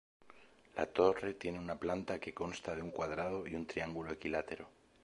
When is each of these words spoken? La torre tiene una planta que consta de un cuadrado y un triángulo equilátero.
La 0.77 0.87
torre 0.87 1.35
tiene 1.35 1.59
una 1.59 1.77
planta 1.79 2.17
que 2.19 2.33
consta 2.33 2.75
de 2.75 2.81
un 2.81 2.89
cuadrado 2.89 3.45
y 3.45 3.53
un 3.53 3.67
triángulo 3.67 4.11
equilátero. 4.13 4.67